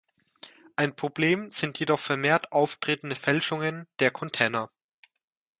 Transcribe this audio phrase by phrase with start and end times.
[0.77, 4.71] Ein Problem sind jedoch vermehrt auftretende Fälschungen der Container.